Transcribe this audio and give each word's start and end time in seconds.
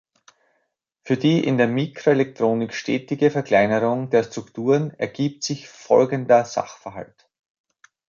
Für 1.03 1.15
die 1.15 1.45
in 1.45 1.59
der 1.59 1.67
Mikroelektronik 1.67 2.73
stetige 2.73 3.29
Verkleinerung 3.29 4.09
der 4.09 4.23
Strukturen 4.23 4.95
ergibt 4.97 5.43
sich 5.43 5.67
folgender 5.69 6.43
Sachverhalt. 6.43 7.29